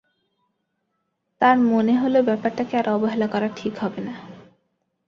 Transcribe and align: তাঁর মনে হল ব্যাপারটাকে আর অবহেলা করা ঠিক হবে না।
তাঁর 1.41 1.57
মনে 1.71 1.93
হল 1.97 2.15
ব্যাপারটাকে 2.21 2.73
আর 2.77 2.87
অবহেলা 2.89 3.27
করা 3.27 3.47
ঠিক 3.55 3.73
হবে 3.77 4.01
না। 4.01 4.13